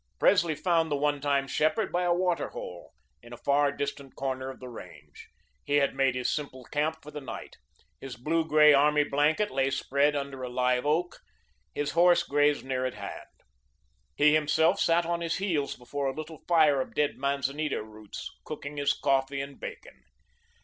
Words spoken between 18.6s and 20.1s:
his coffee and bacon.